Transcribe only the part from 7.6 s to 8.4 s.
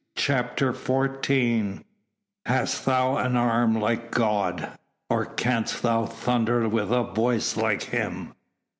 him."